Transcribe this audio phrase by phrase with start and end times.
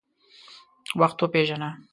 [0.99, 1.69] وخت وپیژنه.